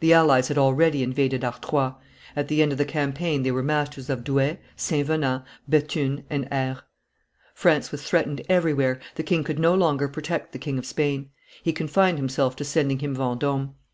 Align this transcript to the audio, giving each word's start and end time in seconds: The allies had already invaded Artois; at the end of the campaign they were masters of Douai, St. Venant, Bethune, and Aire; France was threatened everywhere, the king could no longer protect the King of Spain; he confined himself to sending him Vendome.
The 0.00 0.12
allies 0.12 0.48
had 0.48 0.58
already 0.58 1.02
invaded 1.02 1.42
Artois; 1.42 1.94
at 2.36 2.48
the 2.48 2.60
end 2.60 2.70
of 2.72 2.76
the 2.76 2.84
campaign 2.84 3.42
they 3.44 3.50
were 3.50 3.62
masters 3.62 4.10
of 4.10 4.22
Douai, 4.22 4.56
St. 4.76 5.06
Venant, 5.06 5.42
Bethune, 5.66 6.22
and 6.28 6.46
Aire; 6.50 6.82
France 7.54 7.90
was 7.90 8.02
threatened 8.02 8.42
everywhere, 8.50 9.00
the 9.14 9.22
king 9.22 9.42
could 9.42 9.58
no 9.58 9.74
longer 9.74 10.06
protect 10.06 10.52
the 10.52 10.58
King 10.58 10.76
of 10.76 10.84
Spain; 10.84 11.30
he 11.62 11.72
confined 11.72 12.18
himself 12.18 12.56
to 12.56 12.64
sending 12.66 12.98
him 12.98 13.14
Vendome. 13.16 13.74